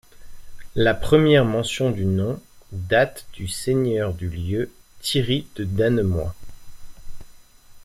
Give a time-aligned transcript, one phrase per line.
[0.73, 6.33] La première mention du nom date du seigneur du lieu Thierry de Dannemois.